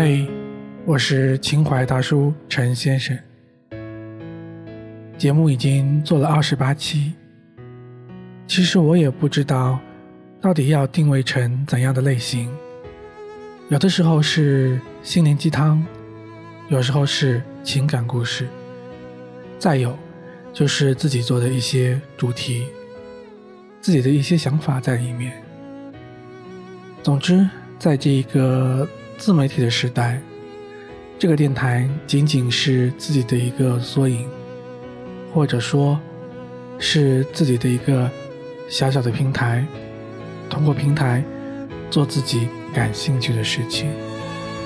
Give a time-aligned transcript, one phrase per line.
[0.00, 0.28] 嘿，
[0.86, 3.18] 我是情怀大叔陈先生。
[5.18, 7.14] 节目已经做了二十八期，
[8.46, 9.76] 其实我也不知道
[10.40, 12.48] 到底要定位成怎样的类型。
[13.70, 15.84] 有的时候是心灵鸡汤，
[16.68, 18.46] 有时候是情感故事，
[19.58, 19.98] 再有
[20.52, 22.68] 就是自己做的一些主题，
[23.80, 25.42] 自己的一些想法在里面。
[27.02, 27.44] 总之，
[27.80, 30.22] 在这个自媒体的时代，
[31.18, 34.28] 这个电台仅仅是自己的一个缩影，
[35.34, 35.98] 或者说，
[36.78, 38.08] 是自己的一个
[38.68, 39.66] 小小的平台。
[40.48, 41.22] 通过平台
[41.90, 43.90] 做自己感兴趣的事情，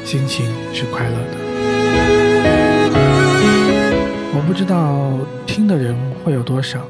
[0.04, 1.38] 心情是快乐的。
[4.34, 6.86] 我不知道听的人会有多少，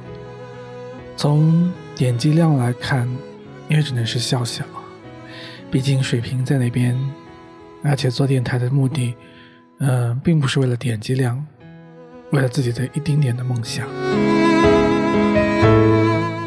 [1.16, 3.08] 从点击量来看，
[3.68, 4.64] 也只能是笑笑。
[5.70, 6.98] 毕竟水平在那边，
[7.82, 9.14] 而且做电台的目的，
[9.78, 11.44] 嗯，并不是为了点击量，
[12.30, 13.86] 为了自己的一丁点的梦想。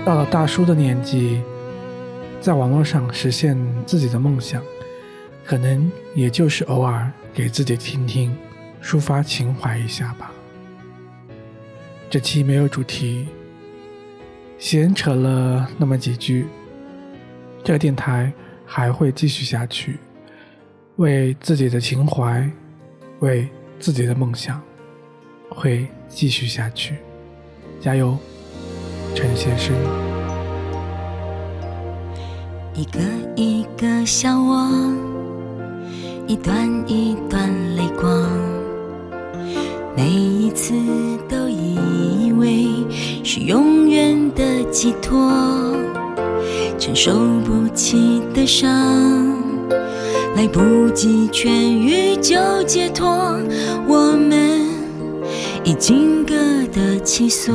[0.06, 1.42] 到了大叔的年纪，
[2.40, 4.62] 在网络上实现自己的梦想，
[5.46, 8.36] 可能也就是偶尔给自己听听，
[8.82, 10.32] 抒发情怀一下吧。
[12.10, 13.28] 这期没有主题，
[14.58, 16.48] 闲扯了那么几句。
[17.64, 18.32] 这个电台。
[18.68, 20.00] 还会继续下去，
[20.98, 22.50] 为自己的情怀，
[23.20, 24.62] 为自己的梦想，
[25.50, 26.96] 会继续下去，
[27.82, 28.18] 加油，
[29.14, 29.76] 陈先生。
[32.74, 33.00] 一个
[33.36, 34.70] 一个笑我，
[36.28, 38.30] 一段一段泪光，
[39.98, 40.74] 每一次
[41.28, 42.68] 都以为
[43.22, 45.30] 是永远的寄托。
[46.78, 48.70] 承受不起的伤，
[50.36, 53.08] 来不及痊愈就解脱，
[53.88, 54.68] 我们
[55.64, 56.36] 已经各
[56.74, 57.54] 得其所。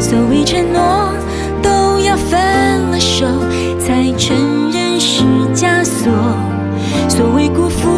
[0.00, 1.12] 所谓承诺，
[1.62, 3.24] 都要分了手
[3.78, 4.36] 才承
[4.72, 5.22] 认是
[5.54, 6.10] 枷锁；
[7.08, 7.88] 所谓辜负，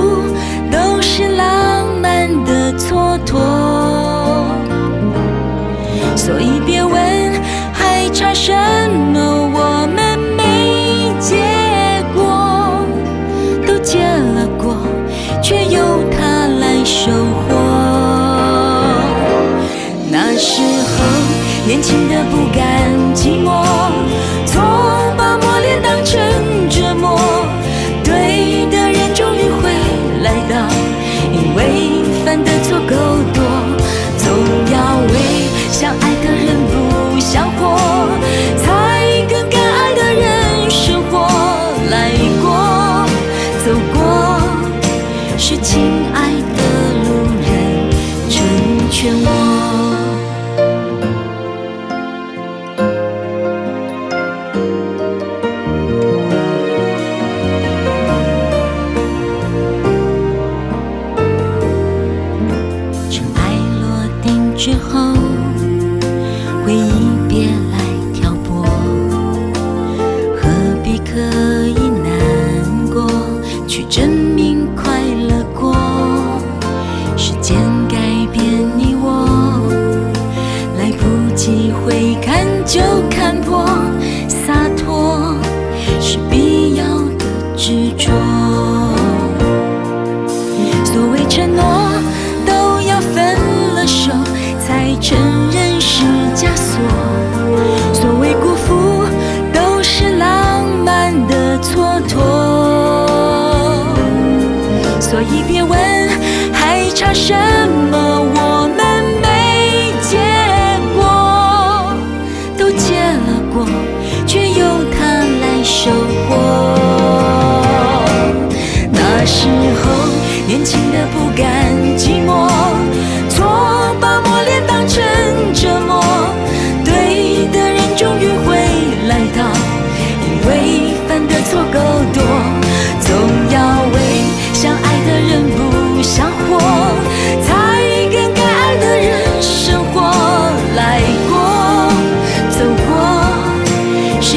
[105.30, 105.78] 你别问
[106.52, 107.34] 还差什
[107.90, 107.96] 么？
[108.34, 108.45] 我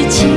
[0.08, 0.29] 去。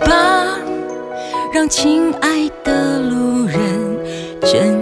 [0.00, 0.58] 吧，
[1.52, 4.77] 让亲爱的路人。